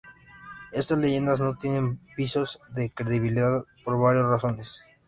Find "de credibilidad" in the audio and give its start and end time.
2.71-3.65